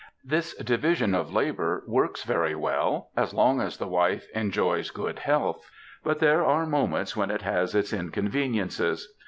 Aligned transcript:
This 0.23 0.55
division 0.55 1.13
of 1.13 1.31
labour 1.31 1.83
works 1.85 2.23
very 2.23 2.55
well 2.55 3.11
as 3.15 3.35
long 3.35 3.61
as 3.61 3.77
the 3.77 3.85
wife 3.85 4.25
^^ 4.27 4.31
enjoys 4.35 4.89
good 4.89 5.19
health," 5.19 5.63
but 6.03 6.17
there 6.17 6.43
are 6.43 6.65
moments 6.65 7.15
when 7.15 7.29
it 7.29 7.43
has 7.43 7.75
its 7.75 7.93
inconveniences. 7.93 9.13